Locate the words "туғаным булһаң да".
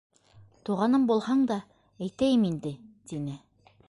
0.69-1.57